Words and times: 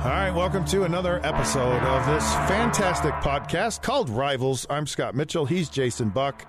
All 0.00 0.06
right, 0.06 0.30
welcome 0.30 0.64
to 0.64 0.84
another 0.84 1.20
episode 1.26 1.82
of 1.82 2.06
this 2.06 2.24
fantastic 2.48 3.12
podcast 3.16 3.82
called 3.82 4.08
Rivals. 4.08 4.66
I'm 4.70 4.86
Scott 4.86 5.14
Mitchell. 5.14 5.44
He's 5.44 5.68
Jason 5.68 6.08
Buck. 6.08 6.46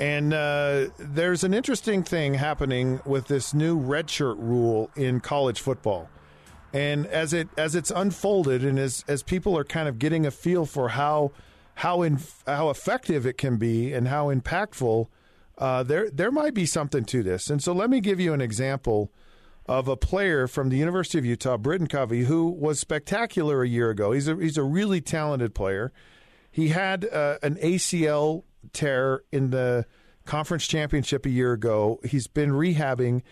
And 0.00 0.32
uh, 0.32 0.86
there's 0.98 1.44
an 1.44 1.52
interesting 1.52 2.02
thing 2.02 2.32
happening 2.32 3.02
with 3.04 3.26
this 3.26 3.52
new 3.52 3.78
redshirt 3.78 4.36
rule 4.38 4.90
in 4.96 5.20
college 5.20 5.60
football. 5.60 6.08
And 6.72 7.06
as 7.08 7.34
it 7.34 7.50
as 7.58 7.74
it's 7.74 7.90
unfolded, 7.90 8.64
and 8.64 8.78
as 8.78 9.04
as 9.06 9.22
people 9.22 9.58
are 9.58 9.64
kind 9.64 9.86
of 9.86 9.98
getting 9.98 10.24
a 10.24 10.30
feel 10.30 10.64
for 10.64 10.88
how 10.88 11.32
how 11.74 12.00
in, 12.00 12.18
how 12.46 12.70
effective 12.70 13.26
it 13.26 13.36
can 13.36 13.58
be 13.58 13.92
and 13.92 14.08
how 14.08 14.32
impactful, 14.34 15.08
uh, 15.58 15.82
there 15.82 16.08
there 16.08 16.30
might 16.30 16.54
be 16.54 16.64
something 16.64 17.04
to 17.04 17.22
this. 17.22 17.50
And 17.50 17.62
so 17.62 17.74
let 17.74 17.90
me 17.90 18.00
give 18.00 18.18
you 18.18 18.32
an 18.32 18.40
example 18.40 19.12
of 19.68 19.86
a 19.86 19.96
player 19.96 20.46
from 20.48 20.70
the 20.70 20.76
University 20.76 21.18
of 21.18 21.26
Utah, 21.26 21.58
Britain 21.58 21.86
Covey, 21.86 22.24
who 22.24 22.48
was 22.48 22.80
spectacular 22.80 23.62
a 23.62 23.68
year 23.68 23.90
ago. 23.90 24.12
He's 24.12 24.26
a 24.26 24.34
he's 24.36 24.56
a 24.56 24.62
really 24.62 25.00
talented 25.00 25.54
player. 25.54 25.92
He 26.50 26.68
had 26.68 27.04
uh, 27.04 27.38
an 27.42 27.56
ACL 27.56 28.44
tear 28.72 29.22
in 29.30 29.50
the 29.50 29.84
conference 30.24 30.66
championship 30.66 31.26
a 31.26 31.30
year 31.30 31.52
ago. 31.52 32.00
He's 32.04 32.26
been 32.26 32.50
rehabbing, 32.50 33.22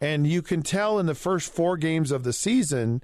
and 0.00 0.26
you 0.26 0.42
can 0.42 0.62
tell 0.62 0.98
in 0.98 1.06
the 1.06 1.14
first 1.14 1.52
four 1.52 1.76
games 1.78 2.12
of 2.12 2.22
the 2.22 2.32
season 2.32 3.02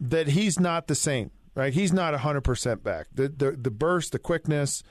that 0.00 0.28
he's 0.28 0.58
not 0.58 0.86
the 0.86 0.94
same. 0.94 1.30
Right, 1.54 1.74
he's 1.74 1.92
not 1.92 2.14
hundred 2.14 2.44
percent 2.44 2.82
back. 2.82 3.08
The, 3.14 3.28
the 3.28 3.50
the 3.52 3.70
burst, 3.70 4.12
the 4.12 4.18
quickness, 4.18 4.82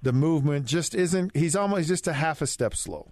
the 0.00 0.12
movement 0.12 0.66
just 0.66 0.94
isn't. 0.94 1.36
He's 1.36 1.56
almost 1.56 1.88
just 1.88 2.06
a 2.06 2.12
half 2.12 2.40
a 2.40 2.46
step 2.46 2.76
slow. 2.76 3.10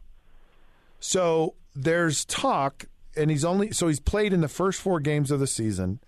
So 1.00 1.56
there's 1.74 2.24
talk 2.24 2.86
and 3.16 3.30
he's 3.30 3.44
only 3.44 3.72
so 3.72 3.88
he's 3.88 4.00
played 4.00 4.32
in 4.32 4.40
the 4.40 4.48
first 4.48 4.80
four 4.80 5.00
games 5.00 5.30
of 5.30 5.40
the 5.40 5.46
season, 5.46 6.00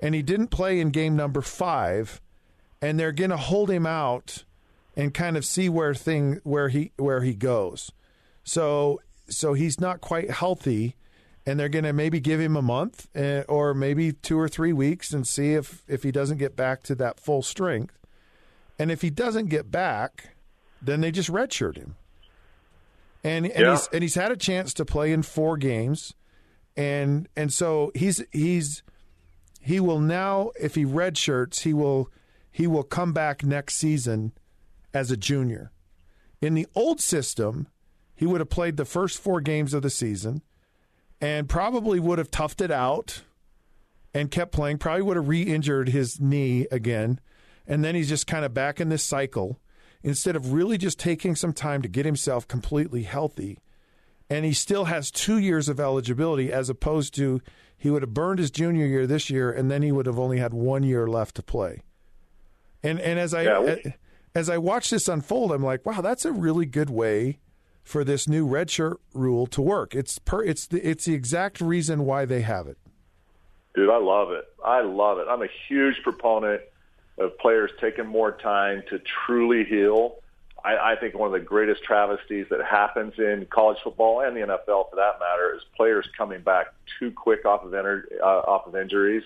and 0.00 0.14
he 0.14 0.22
didn't 0.22 0.48
play 0.48 0.80
in 0.80 0.90
game 0.90 1.16
number 1.16 1.40
five, 1.40 2.20
and 2.82 2.98
they're 2.98 3.12
going 3.12 3.30
to 3.30 3.36
hold 3.36 3.70
him 3.70 3.86
out 3.86 4.44
and 4.96 5.12
kind 5.14 5.36
of 5.36 5.44
see 5.44 5.68
where 5.68 5.94
thing 5.94 6.40
where 6.44 6.68
he 6.68 6.92
where 6.96 7.22
he 7.22 7.34
goes. 7.34 7.90
So 8.44 9.00
so 9.28 9.54
he's 9.54 9.80
not 9.80 10.00
quite 10.00 10.30
healthy, 10.30 10.96
and 11.46 11.58
they're 11.58 11.68
going 11.70 11.84
to 11.84 11.92
maybe 11.92 12.20
give 12.20 12.40
him 12.40 12.56
a 12.56 12.62
month 12.62 13.08
uh, 13.16 13.42
or 13.48 13.72
maybe 13.74 14.12
two 14.12 14.38
or 14.38 14.48
three 14.48 14.72
weeks 14.72 15.12
and 15.12 15.26
see 15.26 15.54
if 15.54 15.82
if 15.88 16.02
he 16.02 16.12
doesn't 16.12 16.38
get 16.38 16.54
back 16.56 16.82
to 16.84 16.94
that 16.96 17.18
full 17.18 17.42
strength, 17.42 17.98
and 18.78 18.90
if 18.90 19.00
he 19.02 19.10
doesn't 19.10 19.46
get 19.46 19.70
back, 19.70 20.34
then 20.82 21.00
they 21.00 21.10
just 21.10 21.30
redshirt 21.32 21.76
him. 21.76 21.96
And 23.22 23.46
and 23.46 23.58
Yeah. 23.58 23.70
he's 23.76 23.88
and 23.92 24.02
he's 24.02 24.14
had 24.16 24.30
a 24.30 24.36
chance 24.36 24.74
to 24.74 24.84
play 24.84 25.10
in 25.12 25.22
four 25.22 25.56
games 25.56 26.12
and 26.76 27.28
and 27.36 27.52
so 27.52 27.90
he's 27.94 28.22
he's 28.32 28.82
he 29.60 29.80
will 29.80 30.00
now 30.00 30.50
if 30.60 30.74
he 30.74 30.84
redshirts 30.84 31.60
he 31.60 31.72
will 31.72 32.10
he 32.50 32.66
will 32.66 32.82
come 32.82 33.12
back 33.12 33.44
next 33.44 33.76
season 33.76 34.32
as 34.92 35.10
a 35.10 35.16
junior. 35.16 35.72
In 36.40 36.54
the 36.54 36.68
old 36.74 37.00
system, 37.00 37.66
he 38.14 38.26
would 38.26 38.40
have 38.40 38.50
played 38.50 38.76
the 38.76 38.84
first 38.84 39.18
four 39.18 39.40
games 39.40 39.74
of 39.74 39.82
the 39.82 39.90
season 39.90 40.42
and 41.20 41.48
probably 41.48 41.98
would 41.98 42.18
have 42.18 42.30
toughed 42.30 42.60
it 42.60 42.70
out 42.70 43.22
and 44.12 44.30
kept 44.30 44.52
playing. 44.52 44.78
Probably 44.78 45.02
would 45.02 45.16
have 45.16 45.28
re-injured 45.28 45.88
his 45.88 46.20
knee 46.20 46.66
again, 46.70 47.18
and 47.66 47.84
then 47.84 47.94
he's 47.94 48.08
just 48.08 48.26
kind 48.26 48.44
of 48.44 48.54
back 48.54 48.80
in 48.80 48.88
this 48.88 49.02
cycle 49.02 49.58
instead 50.02 50.36
of 50.36 50.52
really 50.52 50.78
just 50.78 50.98
taking 50.98 51.34
some 51.34 51.52
time 51.52 51.82
to 51.82 51.88
get 51.88 52.06
himself 52.06 52.46
completely 52.46 53.02
healthy 53.02 53.58
and 54.30 54.44
he 54.44 54.52
still 54.52 54.86
has 54.86 55.10
two 55.10 55.38
years 55.38 55.68
of 55.68 55.78
eligibility 55.78 56.52
as 56.52 56.68
opposed 56.68 57.14
to 57.14 57.40
he 57.76 57.90
would 57.90 58.02
have 58.02 58.14
burned 58.14 58.38
his 58.38 58.50
junior 58.50 58.86
year 58.86 59.06
this 59.06 59.30
year 59.30 59.50
and 59.50 59.70
then 59.70 59.82
he 59.82 59.92
would 59.92 60.06
have 60.06 60.18
only 60.18 60.38
had 60.38 60.54
one 60.54 60.82
year 60.82 61.06
left 61.06 61.34
to 61.36 61.42
play 61.42 61.82
and 62.82 63.00
and 63.00 63.18
as 63.18 63.34
i 63.34 63.42
Yeah, 63.42 63.76
as 64.34 64.48
i 64.48 64.58
watch 64.58 64.90
this 64.90 65.08
unfold 65.08 65.52
i'm 65.52 65.62
like 65.62 65.84
wow 65.84 66.00
that's 66.00 66.24
a 66.24 66.32
really 66.32 66.66
good 66.66 66.90
way 66.90 67.38
for 67.82 68.02
this 68.02 68.26
new 68.26 68.46
redshirt 68.46 68.96
rule 69.12 69.46
to 69.46 69.60
work 69.60 69.94
it's 69.94 70.18
per 70.18 70.42
it's 70.42 70.66
the 70.66 70.86
it's 70.88 71.04
the 71.04 71.14
exact 71.14 71.60
reason 71.60 72.04
why 72.06 72.24
they 72.24 72.40
have 72.40 72.66
it 72.66 72.78
Dude, 73.74 73.90
I 73.90 73.98
love 73.98 74.30
it. 74.30 74.44
I 74.64 74.82
love 74.82 75.18
it. 75.18 75.26
I'm 75.28 75.42
a 75.42 75.48
huge 75.68 75.96
proponent 76.02 76.62
of 77.18 77.36
players 77.38 77.70
taking 77.80 78.06
more 78.06 78.32
time 78.32 78.82
to 78.90 79.00
truly 79.26 79.64
heal. 79.64 80.16
I, 80.64 80.92
I 80.92 80.96
think 80.96 81.14
one 81.14 81.26
of 81.26 81.32
the 81.32 81.46
greatest 81.46 81.82
travesties 81.82 82.46
that 82.50 82.64
happens 82.64 83.14
in 83.18 83.46
college 83.50 83.78
football 83.84 84.20
and 84.22 84.34
the 84.34 84.40
NFL, 84.40 84.90
for 84.90 84.96
that 84.96 85.20
matter, 85.20 85.54
is 85.54 85.62
players 85.76 86.06
coming 86.16 86.40
back 86.40 86.68
too 86.98 87.10
quick 87.10 87.44
off 87.44 87.64
of 87.64 87.72
ener- 87.72 88.04
uh, 88.20 88.24
off 88.24 88.66
of 88.66 88.74
injuries, 88.74 89.22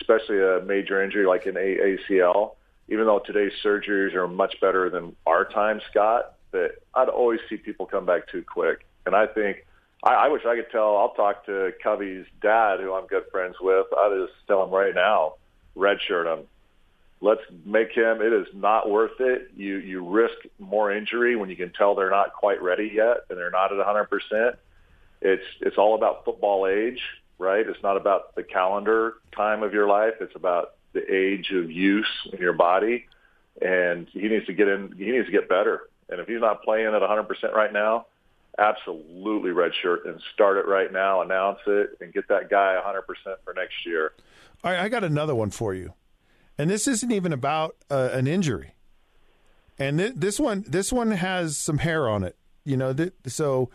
especially 0.00 0.42
a 0.42 0.60
major 0.64 1.02
injury 1.02 1.26
like 1.26 1.46
an 1.46 1.56
A- 1.56 1.98
ACL. 2.10 2.52
Even 2.88 3.06
though 3.06 3.20
today's 3.24 3.52
surgeries 3.62 4.14
are 4.14 4.26
much 4.26 4.60
better 4.60 4.90
than 4.90 5.14
our 5.26 5.44
time, 5.44 5.80
Scott, 5.90 6.34
that 6.52 6.72
I'd 6.94 7.08
always 7.08 7.38
see 7.48 7.56
people 7.56 7.86
come 7.86 8.06
back 8.06 8.28
too 8.28 8.42
quick. 8.42 8.84
And 9.06 9.14
I 9.14 9.26
think 9.26 9.64
I, 10.02 10.14
I 10.14 10.28
wish 10.28 10.42
I 10.46 10.56
could 10.56 10.70
tell. 10.72 10.96
I'll 10.96 11.14
talk 11.14 11.46
to 11.46 11.72
Covey's 11.82 12.26
dad, 12.42 12.80
who 12.80 12.94
I'm 12.94 13.06
good 13.06 13.24
friends 13.30 13.56
with. 13.60 13.86
I 13.96 14.24
just 14.26 14.32
tell 14.46 14.64
him 14.64 14.70
right 14.70 14.94
now, 14.94 15.34
redshirt 15.76 16.26
him. 16.32 16.46
Let's 17.22 17.42
make 17.66 17.92
him. 17.92 18.22
It 18.22 18.32
is 18.32 18.46
not 18.54 18.88
worth 18.88 19.20
it. 19.20 19.50
You 19.54 19.76
you 19.76 20.08
risk 20.08 20.36
more 20.58 20.90
injury 20.90 21.36
when 21.36 21.50
you 21.50 21.56
can 21.56 21.70
tell 21.72 21.94
they're 21.94 22.08
not 22.10 22.32
quite 22.32 22.62
ready 22.62 22.90
yet 22.94 23.24
and 23.28 23.38
they're 23.38 23.50
not 23.50 23.72
at 23.72 23.76
100 23.76 24.04
percent. 24.06 24.56
It's 25.20 25.44
it's 25.60 25.76
all 25.76 25.94
about 25.94 26.24
football 26.24 26.66
age, 26.66 27.00
right? 27.38 27.66
It's 27.66 27.82
not 27.82 27.98
about 27.98 28.34
the 28.36 28.42
calendar 28.42 29.14
time 29.36 29.62
of 29.62 29.74
your 29.74 29.86
life. 29.86 30.14
It's 30.20 30.34
about 30.34 30.76
the 30.94 31.02
age 31.14 31.50
of 31.50 31.70
use 31.70 32.08
in 32.32 32.40
your 32.40 32.54
body, 32.54 33.06
and 33.60 34.08
he 34.12 34.28
needs 34.28 34.46
to 34.46 34.54
get 34.54 34.68
in. 34.68 34.94
He 34.96 35.10
needs 35.10 35.26
to 35.26 35.32
get 35.32 35.46
better. 35.48 35.82
And 36.08 36.20
if 36.20 36.26
he's 36.26 36.40
not 36.40 36.62
playing 36.62 36.86
at 36.86 37.00
100 37.00 37.24
percent 37.24 37.52
right 37.54 37.72
now, 37.72 38.06
absolutely 38.58 39.50
redshirt 39.50 40.08
and 40.08 40.20
start 40.32 40.56
it 40.56 40.66
right 40.66 40.90
now. 40.90 41.20
Announce 41.20 41.58
it 41.66 41.98
and 42.00 42.14
get 42.14 42.28
that 42.28 42.48
guy 42.48 42.76
100 42.76 43.02
percent 43.02 43.36
for 43.44 43.52
next 43.52 43.84
year. 43.84 44.12
all 44.64 44.70
right 44.72 44.80
i 44.80 44.88
got 44.88 45.04
another 45.04 45.34
one 45.34 45.50
for 45.50 45.74
you 45.74 45.92
and 46.60 46.70
this 46.70 46.86
isn't 46.86 47.12
even 47.12 47.32
about 47.32 47.76
uh, 47.90 48.10
an 48.12 48.26
injury. 48.26 48.74
And 49.78 49.98
th- 49.98 50.12
this 50.16 50.38
one 50.38 50.64
this 50.66 50.92
one 50.92 51.10
has 51.12 51.56
some 51.56 51.78
hair 51.78 52.08
on 52.08 52.22
it 52.24 52.36
you 52.64 52.76
know 52.76 52.92
th- 52.92 53.12
so 53.26 53.70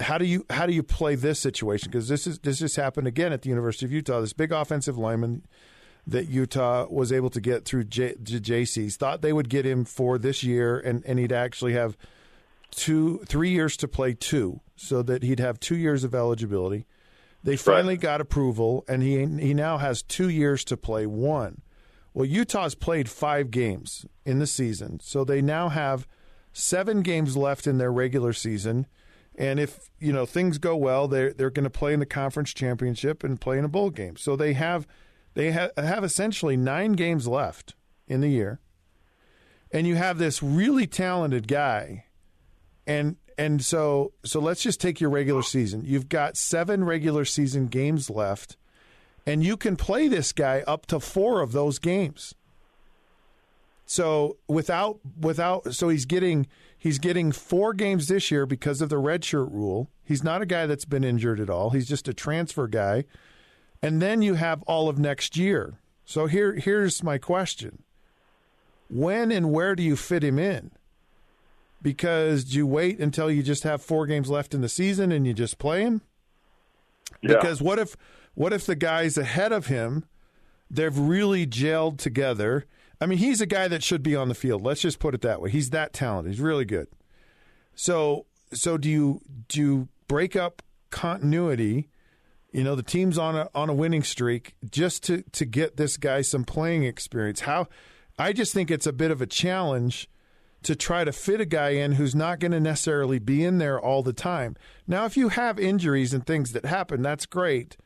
how 0.00 0.18
do 0.18 0.24
you 0.24 0.44
how 0.50 0.66
do 0.66 0.72
you 0.72 0.82
play 0.82 1.14
this 1.14 1.38
situation? 1.38 1.90
Because 1.90 2.08
this 2.08 2.26
is 2.26 2.38
this 2.40 2.58
just 2.58 2.76
happened 2.76 3.06
again 3.06 3.32
at 3.32 3.42
the 3.42 3.48
University 3.48 3.86
of 3.86 3.92
Utah. 3.92 4.20
This 4.20 4.32
big 4.32 4.50
offensive 4.50 4.98
lineman 4.98 5.44
that 6.06 6.28
Utah 6.28 6.86
was 6.90 7.12
able 7.12 7.30
to 7.30 7.40
get 7.40 7.64
through 7.64 7.84
J- 7.84 8.16
J- 8.22 8.40
JC's 8.40 8.96
thought 8.96 9.22
they 9.22 9.32
would 9.32 9.48
get 9.48 9.64
him 9.64 9.84
for 9.84 10.18
this 10.18 10.42
year 10.42 10.78
and 10.78 11.04
and 11.04 11.18
he'd 11.18 11.32
actually 11.32 11.74
have 11.74 11.96
two 12.70 13.18
three 13.26 13.50
years 13.50 13.76
to 13.76 13.88
play 13.88 14.14
two 14.14 14.60
so 14.74 15.02
that 15.02 15.22
he'd 15.22 15.40
have 15.40 15.60
two 15.60 15.76
years 15.76 16.02
of 16.02 16.14
eligibility. 16.14 16.86
They 17.44 17.56
finally 17.56 17.98
got 17.98 18.20
approval 18.20 18.84
and 18.88 19.02
he 19.02 19.18
he 19.18 19.54
now 19.54 19.76
has 19.76 20.02
2 20.02 20.30
years 20.30 20.64
to 20.64 20.78
play 20.78 21.06
one 21.06 21.60
well 22.14 22.24
Utah's 22.24 22.74
played 22.74 23.10
5 23.10 23.50
games 23.50 24.06
in 24.24 24.38
the 24.38 24.46
season 24.46 25.00
so 25.00 25.24
they 25.24 25.42
now 25.42 25.68
have 25.68 26.06
7 26.52 27.02
games 27.02 27.36
left 27.36 27.66
in 27.66 27.78
their 27.78 27.92
regular 27.92 28.32
season. 28.32 28.86
And 29.36 29.58
if 29.58 29.90
you 29.98 30.12
know 30.12 30.24
things 30.24 30.58
go 30.58 30.76
well 30.76 31.08
they're 31.08 31.32
they're 31.32 31.50
going 31.50 31.64
to 31.64 31.70
play 31.70 31.92
in 31.92 32.00
the 32.00 32.06
conference 32.06 32.54
championship 32.54 33.24
and 33.24 33.40
play 33.40 33.58
in 33.58 33.64
a 33.64 33.68
bowl 33.68 33.90
game. 33.90 34.16
So 34.16 34.36
they 34.36 34.52
have 34.52 34.86
they 35.34 35.50
ha- 35.52 35.70
have 35.76 36.04
essentially 36.04 36.56
9 36.56 36.92
games 36.92 37.26
left 37.26 37.74
in 38.06 38.20
the 38.20 38.28
year. 38.28 38.60
And 39.72 39.86
you 39.88 39.96
have 39.96 40.18
this 40.18 40.42
really 40.42 40.86
talented 40.86 41.48
guy. 41.48 42.04
And 42.86 43.16
and 43.36 43.64
so 43.64 44.12
so 44.24 44.40
let's 44.40 44.62
just 44.62 44.80
take 44.80 45.00
your 45.00 45.10
regular 45.10 45.42
season. 45.42 45.82
You've 45.84 46.08
got 46.08 46.36
seven 46.36 46.84
regular 46.84 47.24
season 47.24 47.66
games 47.66 48.08
left, 48.08 48.56
and 49.26 49.44
you 49.44 49.56
can 49.56 49.76
play 49.76 50.08
this 50.08 50.32
guy 50.32 50.62
up 50.66 50.86
to 50.86 51.00
four 51.00 51.40
of 51.40 51.52
those 51.52 51.78
games. 51.78 52.34
So 53.86 54.38
without 54.48 55.00
without 55.20 55.74
so 55.74 55.88
he's 55.88 56.06
getting 56.06 56.46
he's 56.78 56.98
getting 56.98 57.32
four 57.32 57.74
games 57.74 58.08
this 58.08 58.30
year 58.30 58.46
because 58.46 58.80
of 58.80 58.88
the 58.88 58.96
redshirt 58.96 59.50
rule. 59.52 59.90
He's 60.02 60.24
not 60.24 60.42
a 60.42 60.46
guy 60.46 60.66
that's 60.66 60.84
been 60.84 61.04
injured 61.04 61.40
at 61.40 61.50
all. 61.50 61.70
He's 61.70 61.88
just 61.88 62.08
a 62.08 62.14
transfer 62.14 62.66
guy. 62.66 63.04
And 63.82 64.00
then 64.00 64.22
you 64.22 64.34
have 64.34 64.62
all 64.62 64.88
of 64.88 64.98
next 64.98 65.36
year. 65.36 65.78
So 66.04 66.26
here 66.26 66.54
here's 66.54 67.02
my 67.02 67.18
question. 67.18 67.82
When 68.88 69.30
and 69.30 69.50
where 69.52 69.74
do 69.74 69.82
you 69.82 69.96
fit 69.96 70.24
him 70.24 70.38
in? 70.38 70.70
Because 71.82 72.44
do 72.44 72.56
you 72.56 72.66
wait 72.66 72.98
until 72.98 73.30
you 73.30 73.42
just 73.42 73.64
have 73.64 73.82
four 73.82 74.06
games 74.06 74.30
left 74.30 74.54
in 74.54 74.62
the 74.62 74.68
season 74.68 75.12
and 75.12 75.26
you 75.26 75.34
just 75.34 75.58
play 75.58 75.82
him? 75.82 76.00
Yeah. 77.20 77.36
Because 77.36 77.60
what 77.60 77.78
if 77.78 77.96
what 78.34 78.52
if 78.52 78.66
the 78.66 78.76
guys 78.76 79.16
ahead 79.18 79.52
of 79.52 79.66
him 79.66 80.04
they've 80.70 80.96
really 80.98 81.46
gelled 81.46 81.98
together? 81.98 82.66
I 83.00 83.06
mean, 83.06 83.18
he's 83.18 83.40
a 83.40 83.46
guy 83.46 83.68
that 83.68 83.82
should 83.82 84.02
be 84.02 84.16
on 84.16 84.28
the 84.28 84.34
field. 84.34 84.62
Let's 84.62 84.80
just 84.80 84.98
put 84.98 85.14
it 85.14 85.20
that 85.22 85.40
way. 85.40 85.50
He's 85.50 85.70
that 85.70 85.92
talented. 85.92 86.32
He's 86.32 86.40
really 86.40 86.64
good. 86.64 86.88
So 87.74 88.26
so 88.52 88.78
do 88.78 88.88
you 88.88 89.20
do 89.48 89.60
you 89.60 89.88
break 90.06 90.36
up 90.36 90.62
continuity 90.90 91.88
You 92.52 92.62
know, 92.62 92.76
the 92.76 92.84
team's 92.84 93.18
on 93.18 93.34
a 93.34 93.48
on 93.52 93.68
a 93.68 93.74
winning 93.74 94.04
streak 94.04 94.54
just 94.70 95.02
to 95.04 95.22
to 95.32 95.44
get 95.44 95.76
this 95.76 95.96
guy 95.96 96.22
some 96.22 96.44
playing 96.44 96.84
experience. 96.84 97.40
How 97.40 97.66
I 98.16 98.32
just 98.32 98.54
think 98.54 98.70
it's 98.70 98.86
a 98.86 98.92
bit 98.92 99.10
of 99.10 99.20
a 99.20 99.26
challenge 99.26 100.08
to 100.62 100.76
try 100.76 101.02
to 101.04 101.10
fit 101.12 101.40
a 101.40 101.44
guy 101.44 101.70
in 101.70 101.92
who's 101.92 102.14
not 102.14 102.38
going 102.38 102.52
to 102.52 102.60
necessarily 102.60 103.18
be 103.18 103.44
in 103.44 103.58
there 103.58 103.78
all 103.78 104.04
the 104.04 104.12
time. 104.12 104.56
Now, 104.86 105.04
if 105.04 105.16
you 105.16 105.30
have 105.30 105.58
injuries 105.58 106.14
and 106.14 106.24
things 106.24 106.52
that 106.52 106.64
happen, 106.64 107.02
that's 107.02 107.26
great. 107.26 107.76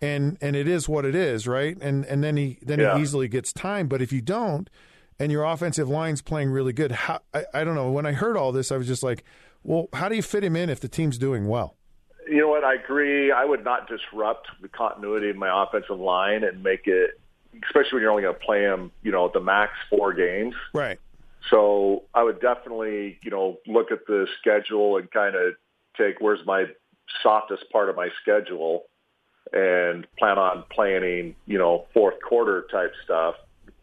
And 0.00 0.38
and 0.40 0.54
it 0.54 0.68
is 0.68 0.88
what 0.88 1.04
it 1.04 1.14
is, 1.14 1.46
right? 1.48 1.76
And 1.80 2.04
and 2.04 2.22
then 2.22 2.36
he 2.36 2.58
then 2.62 2.78
Yeah. 2.78 2.96
he 2.96 3.02
easily 3.02 3.28
gets 3.28 3.52
time, 3.52 3.88
but 3.88 4.00
if 4.00 4.12
you 4.12 4.20
don't 4.20 4.70
and 5.18 5.32
your 5.32 5.44
offensive 5.44 5.88
line's 5.88 6.22
playing 6.22 6.50
really 6.50 6.72
good, 6.72 6.92
how, 6.92 7.20
I, 7.34 7.44
I 7.52 7.64
don't 7.64 7.74
know. 7.74 7.90
When 7.90 8.06
I 8.06 8.12
heard 8.12 8.36
all 8.36 8.52
this, 8.52 8.70
I 8.70 8.76
was 8.76 8.86
just 8.86 9.02
like, 9.02 9.24
well, 9.64 9.88
how 9.92 10.08
do 10.08 10.14
you 10.14 10.22
fit 10.22 10.44
him 10.44 10.54
in 10.54 10.70
if 10.70 10.78
the 10.78 10.88
team's 10.88 11.18
doing 11.18 11.48
well? 11.48 11.74
You 12.28 12.42
know 12.42 12.48
what? 12.48 12.62
I 12.62 12.74
agree. 12.74 13.32
I 13.32 13.44
would 13.44 13.64
not 13.64 13.88
disrupt 13.88 14.46
the 14.62 14.68
continuity 14.68 15.30
of 15.30 15.36
my 15.36 15.64
offensive 15.64 15.98
line 15.98 16.44
and 16.44 16.62
make 16.62 16.86
it, 16.86 17.20
especially 17.64 17.94
when 17.94 18.02
you're 18.02 18.10
only 18.10 18.22
going 18.22 18.34
to 18.34 18.40
play 18.40 18.60
him, 18.62 18.92
you 19.02 19.10
know, 19.10 19.28
the 19.32 19.40
max 19.40 19.72
four 19.90 20.12
games. 20.12 20.54
Right. 20.72 21.00
So 21.50 22.04
I 22.14 22.22
would 22.22 22.40
definitely, 22.40 23.18
you 23.22 23.30
know, 23.30 23.56
look 23.66 23.90
at 23.90 24.06
the 24.06 24.28
schedule 24.40 24.98
and 24.98 25.10
kind 25.10 25.34
of 25.34 25.54
take 25.96 26.20
where's 26.20 26.44
my 26.46 26.66
softest 27.22 27.64
part 27.72 27.88
of 27.88 27.96
my 27.96 28.10
schedule 28.22 28.84
and 29.52 30.06
plan 30.18 30.38
on 30.38 30.64
planning, 30.70 31.34
you 31.46 31.58
know, 31.58 31.86
fourth 31.94 32.16
quarter 32.26 32.66
type 32.70 32.92
stuff, 33.04 33.34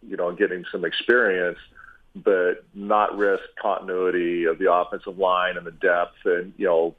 you 0.08 0.18
know, 0.18 0.30
and 0.30 0.38
getting 0.38 0.64
some 0.72 0.86
experience, 0.86 1.58
but 2.16 2.66
not 2.74 3.18
risk 3.18 3.44
continuity 3.62 4.46
of 4.46 4.60
the 4.60 4.72
offensive 4.72 5.18
line 5.18 5.58
and 5.58 5.66
the 5.66 5.72
depth 5.72 6.18
and, 6.26 6.54
you 6.58 6.66
know, 6.66 6.96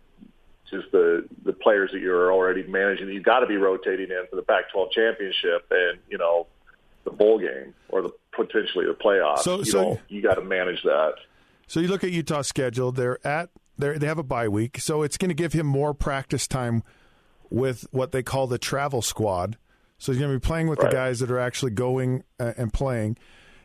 just 0.71 0.91
the 0.91 1.25
the 1.45 1.53
players 1.53 1.93
that 1.93 2.01
you're 2.01 2.33
already 2.33 2.65
managing 2.67 3.07
that 3.07 3.15
you've 3.15 3.23
got 3.23 3.39
to 3.41 3.47
be 3.47 3.57
rotating 3.57 4.11
in 4.11 4.25
for 4.29 4.35
the 4.35 4.43
Pac-12 4.43 4.91
championship 4.91 5.67
and, 5.71 6.01
you 6.11 6.19
know, 6.19 6.49
the 7.05 7.11
bowl 7.11 7.39
game 7.39 7.73
or 7.89 8.03
the 8.03 8.11
potentially 8.33 8.85
the 8.85 8.95
playoffs. 8.95 9.39
So- 9.39 9.59
you 9.59 9.65
so- 9.65 9.83
know, 9.83 10.01
you 10.09 10.23
got 10.23 10.35
to 10.35 10.43
manage 10.43 10.83
that. 10.83 11.15
So 11.69 11.81
you 11.81 11.89
look 11.89 12.05
at 12.05 12.13
Utah's 12.13 12.47
schedule; 12.47 12.93
they're 12.93 13.25
at 13.27 13.51
they 13.77 13.99
they 13.99 14.07
have 14.07 14.19
a 14.19 14.23
bye 14.23 14.47
week, 14.49 14.79
so 14.79 15.03
it's 15.03 15.17
going 15.17 15.31
to 15.31 15.35
give 15.35 15.53
him 15.53 15.67
more 15.67 15.95
practice 15.95 16.47
time 16.47 16.85
with 17.50 17.87
what 17.90 18.12
they 18.12 18.22
call 18.22 18.46
the 18.46 18.58
travel 18.58 19.02
squad. 19.02 19.56
So 19.98 20.12
he's 20.12 20.20
going 20.20 20.32
to 20.32 20.38
be 20.38 20.44
playing 20.46 20.69
with 20.69 20.78
Right. 20.78 20.90
the 20.90 20.96
guys 20.96 21.20
that 21.20 21.31
are 21.31 21.38
actually 21.38 21.70
going 21.72 22.22
uh, 22.38 22.52
and 22.58 22.72
playing, 22.72 23.16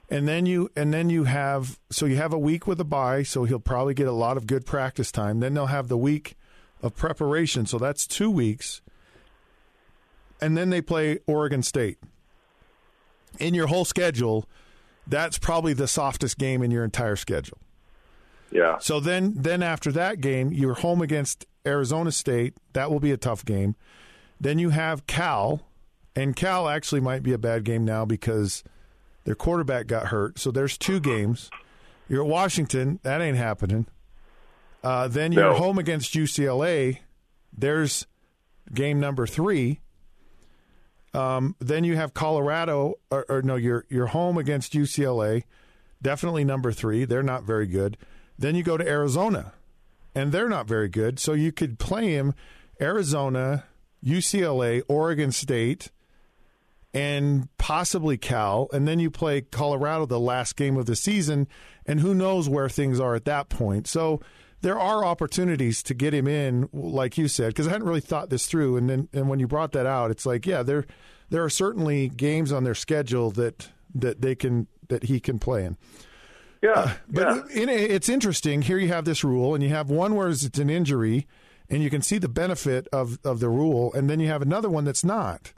and 0.09 0.27
then 0.27 0.45
you 0.45 0.69
and 0.75 0.93
then 0.93 1.09
you 1.09 1.25
have 1.25 1.77
so 1.89 2.05
you 2.05 2.15
have 2.17 2.31
a 2.33 2.39
week 2.39 2.67
with 2.67 2.79
a 2.79 2.85
bye, 2.85 3.23
so 3.23 3.43
he'll 3.43 3.59
probably 3.59 3.93
get 3.93 4.07
a 4.07 4.11
lot 4.13 4.37
of 4.37 4.47
good 4.47 4.65
practice 4.65 5.11
time. 5.11 5.39
Then 5.41 5.53
they'll 5.53 5.65
have 5.67 5.87
the 5.89 5.97
week 5.97 6.35
of 6.81 6.95
preparation, 6.95 7.65
so 7.65 7.77
that's 7.77 8.07
two 8.07 8.31
weeks, 8.31 8.81
and 10.39 10.55
then 10.57 10.69
they 10.69 10.81
play 10.81 11.19
Oregon 11.27 11.61
State. 11.63 11.97
In 13.39 13.53
your 13.53 13.67
whole 13.67 13.85
schedule, 13.85 14.45
that's 15.07 15.37
probably 15.37 15.73
the 15.73 15.87
softest 15.87 16.37
game 16.37 16.61
in 16.63 16.71
your 16.71 16.83
entire 16.83 17.15
schedule. 17.15 17.57
Yeah. 18.51 18.77
So 18.79 18.99
then, 18.99 19.33
then 19.35 19.63
after 19.63 19.91
that 19.93 20.19
game, 20.21 20.51
you're 20.51 20.73
home 20.75 21.01
against 21.01 21.45
Arizona 21.65 22.11
State. 22.11 22.55
That 22.73 22.91
will 22.91 22.99
be 22.99 23.11
a 23.11 23.17
tough 23.17 23.45
game. 23.45 23.75
Then 24.39 24.59
you 24.59 24.69
have 24.69 25.07
Cal, 25.07 25.61
and 26.15 26.35
Cal 26.35 26.67
actually 26.67 27.01
might 27.01 27.23
be 27.23 27.31
a 27.33 27.37
bad 27.37 27.63
game 27.63 27.85
now 27.85 28.05
because 28.05 28.63
their 29.23 29.35
quarterback 29.35 29.87
got 29.87 30.07
hurt. 30.07 30.39
So 30.39 30.51
there's 30.51 30.77
two 30.77 30.99
games. 30.99 31.49
You're 32.09 32.23
at 32.23 32.27
Washington. 32.29 32.99
That 33.03 33.21
ain't 33.21 33.37
happening. 33.37 33.85
Uh, 34.83 35.07
then 35.07 35.31
you're 35.31 35.51
No. 35.51 35.53
home 35.57 35.77
against 35.77 36.13
UCLA. 36.15 36.99
There's 37.55 38.07
game 38.73 38.99
number 38.99 39.27
three. 39.27 39.79
Um, 41.13 41.55
then 41.59 41.83
you 41.83 41.95
have 41.97 42.13
Colorado, 42.13 42.95
or, 43.09 43.25
or 43.29 43.41
no, 43.41 43.55
you're 43.55 43.85
you're 43.89 44.07
home 44.07 44.37
against 44.37 44.73
UCLA. 44.73 45.43
Definitely 46.01 46.45
number 46.45 46.71
three. 46.71 47.05
They're 47.05 47.21
not 47.21 47.43
very 47.43 47.67
good. 47.67 47.97
Then 48.41 48.55
you 48.55 48.63
go 48.63 48.75
to 48.75 48.87
Arizona, 48.87 49.53
and 50.15 50.31
they're 50.31 50.49
not 50.49 50.67
very 50.67 50.89
good. 50.89 51.19
So 51.19 51.33
you 51.33 51.51
could 51.51 51.77
play 51.77 52.11
him 52.13 52.33
Arizona, 52.81 53.65
UCLA, 54.03 54.81
Oregon 54.87 55.31
State, 55.31 55.91
and 56.93 57.47
possibly 57.57 58.17
Cal, 58.17 58.67
and 58.73 58.87
then 58.87 58.99
you 58.99 59.11
play 59.11 59.41
Colorado 59.41 60.05
the 60.07 60.19
last 60.19 60.55
game 60.55 60.75
of 60.75 60.87
the 60.87 60.95
season, 60.95 61.47
and 61.85 61.99
who 61.99 62.15
knows 62.15 62.49
where 62.49 62.67
things 62.67 62.99
are 62.99 63.15
at 63.15 63.25
that 63.25 63.49
point. 63.49 63.87
So 63.87 64.19
there 64.61 64.79
are 64.79 65.05
opportunities 65.05 65.83
to 65.83 65.93
get 65.93 66.13
him 66.13 66.27
in, 66.27 66.67
like 66.73 67.19
you 67.19 67.27
said, 67.27 67.49
because 67.49 67.67
I 67.67 67.71
hadn't 67.71 67.87
really 67.87 68.01
thought 68.01 68.31
this 68.31 68.47
through. 68.47 68.77
And 68.77 68.89
then 68.89 69.09
and 69.13 69.29
when 69.29 69.39
you 69.39 69.47
brought 69.47 69.71
that 69.73 69.85
out, 69.85 70.09
it's 70.09 70.25
like, 70.25 70.47
yeah, 70.47 70.63
there 70.63 70.85
there 71.29 71.43
are 71.43 71.49
certainly 71.49 72.09
games 72.09 72.51
on 72.51 72.63
their 72.63 72.75
schedule 72.75 73.29
that 73.31 73.69
that 73.93 74.21
they 74.21 74.33
can 74.33 74.65
that 74.89 75.03
he 75.03 75.19
can 75.19 75.37
play 75.37 75.63
in. 75.63 75.77
Yeah. 76.61 76.71
Uh, 76.71 76.93
but 77.09 77.49
yeah. 77.55 77.63
in, 77.63 77.69
it's 77.69 78.09
interesting. 78.09 78.61
Here 78.61 78.77
you 78.77 78.89
have 78.89 79.05
this 79.05 79.23
rule, 79.23 79.55
and 79.55 79.63
you 79.63 79.69
have 79.69 79.89
one 79.89 80.15
where 80.15 80.29
it's 80.29 80.43
an 80.59 80.69
injury, 80.69 81.27
and 81.69 81.81
you 81.81 81.89
can 81.89 82.01
see 82.01 82.17
the 82.17 82.29
benefit 82.29 82.87
of, 82.93 83.17
of 83.23 83.39
the 83.39 83.49
rule, 83.49 83.91
and 83.93 84.09
then 84.09 84.19
you 84.19 84.27
have 84.27 84.41
another 84.41 84.69
one 84.69 84.83
that's 84.83 85.03
not. 85.03 85.53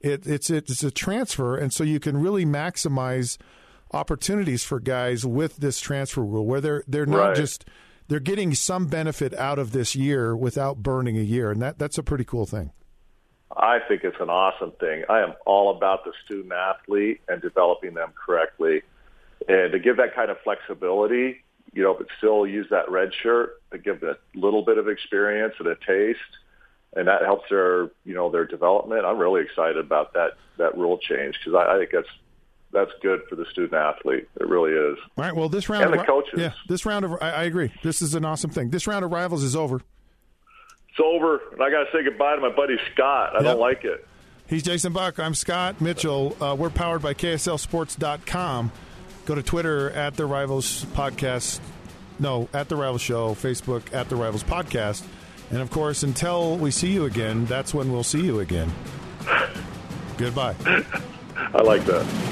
It, 0.00 0.26
it's 0.26 0.48
it's 0.48 0.82
a 0.84 0.90
transfer, 0.92 1.56
and 1.56 1.72
so 1.72 1.82
you 1.82 1.98
can 1.98 2.16
really 2.20 2.44
maximize 2.44 3.36
opportunities 3.92 4.62
for 4.64 4.78
guys 4.80 5.24
with 5.26 5.56
this 5.56 5.80
transfer 5.80 6.22
rule, 6.24 6.46
where 6.46 6.60
they're 6.60 6.84
they're 6.86 7.06
not 7.06 7.28
Right. 7.28 7.36
just 7.36 7.64
they're 8.06 8.20
getting 8.20 8.54
some 8.54 8.86
benefit 8.86 9.34
out 9.34 9.58
of 9.58 9.72
this 9.72 9.96
year 9.96 10.36
without 10.36 10.82
burning 10.84 11.16
a 11.18 11.22
year, 11.22 11.50
and 11.50 11.60
that 11.62 11.78
that's 11.80 11.98
a 11.98 12.02
pretty 12.04 12.24
cool 12.24 12.46
thing. 12.46 12.70
I 13.56 13.78
think 13.88 14.04
it's 14.04 14.20
an 14.20 14.30
awesome 14.30 14.72
thing. 14.78 15.02
I 15.08 15.20
am 15.20 15.34
all 15.46 15.76
about 15.76 16.04
the 16.04 16.12
student 16.24 16.52
athlete 16.52 17.20
and 17.28 17.42
developing 17.42 17.94
them 17.94 18.12
correctly. 18.24 18.82
And 19.48 19.72
to 19.72 19.78
give 19.78 19.96
that 19.96 20.14
kind 20.14 20.30
of 20.30 20.36
flexibility, 20.44 21.42
you 21.72 21.82
know, 21.82 21.94
but 21.94 22.06
still 22.18 22.46
use 22.46 22.66
that 22.70 22.90
red 22.90 23.10
shirt 23.22 23.60
to 23.72 23.78
give 23.78 24.02
a 24.02 24.16
little 24.34 24.62
bit 24.62 24.76
of 24.78 24.88
experience 24.88 25.54
and 25.58 25.68
a 25.68 25.74
taste, 25.74 26.18
and 26.94 27.08
that 27.08 27.22
helps 27.22 27.48
their, 27.48 27.84
you 28.04 28.14
know, 28.14 28.30
their 28.30 28.44
development. 28.46 29.04
I'm 29.06 29.18
really 29.18 29.42
excited 29.42 29.78
about 29.78 30.12
that 30.14 30.32
that 30.58 30.76
rule 30.76 30.98
change 30.98 31.38
because 31.38 31.54
I, 31.54 31.74
I 31.74 31.78
think 31.78 31.90
that's 31.92 32.08
that's 32.72 32.90
good 33.00 33.22
for 33.30 33.36
the 33.36 33.46
student 33.46 33.72
athlete. 33.74 34.28
It 34.38 34.46
really 34.46 34.72
is. 34.72 34.98
All 35.16 35.24
right. 35.24 35.34
Well, 35.34 35.48
this 35.48 35.68
round 35.70 35.84
And 35.84 35.94
of 35.94 36.00
the 36.00 36.04
coaches. 36.06 36.34
yeah, 36.38 36.52
this 36.68 36.84
round 36.84 37.04
of 37.06 37.12
I, 37.22 37.30
I 37.30 37.42
agree. 37.44 37.72
This 37.82 38.02
is 38.02 38.14
an 38.14 38.24
awesome 38.26 38.50
thing. 38.50 38.68
This 38.70 38.86
round 38.86 39.04
of 39.04 39.10
rivals 39.12 39.42
is 39.42 39.56
over. 39.56 39.76
It's 40.90 41.00
over, 41.02 41.40
and 41.52 41.62
I 41.62 41.70
got 41.70 41.84
to 41.84 41.88
say 41.92 42.04
goodbye 42.04 42.34
to 42.34 42.40
my 42.42 42.50
buddy 42.54 42.76
Scott. 42.92 43.30
I 43.30 43.36
Yep. 43.36 43.42
don't 43.44 43.60
like 43.60 43.84
it. 43.84 44.06
He's 44.46 44.62
Jason 44.62 44.92
Buck. 44.92 45.18
I'm 45.18 45.34
Scott 45.34 45.80
Mitchell. 45.80 46.36
Uh, 46.40 46.54
we're 46.58 46.70
powered 46.70 47.00
by 47.02 47.14
KSLSports.com. 47.14 48.72
Go 49.28 49.34
to 49.34 49.42
Twitter 49.42 49.90
at 49.90 50.14
the 50.14 50.24
Rivals 50.24 50.86
Podcast. 50.86 51.60
No, 52.18 52.48
at 52.54 52.70
the 52.70 52.76
Rivals 52.76 53.02
Show. 53.02 53.34
Facebook 53.34 53.92
at 53.92 54.08
the 54.08 54.16
Rivals 54.16 54.42
Podcast. 54.42 55.04
And 55.50 55.60
of 55.60 55.70
course, 55.70 56.02
until 56.02 56.56
we 56.56 56.70
see 56.70 56.90
you 56.92 57.04
again, 57.04 57.44
that's 57.44 57.74
when 57.74 57.92
we'll 57.92 58.02
see 58.02 58.24
you 58.24 58.40
again. 58.40 58.72
Goodbye. 60.16 60.54
I 61.36 61.60
like 61.60 61.84
that. 61.84 62.27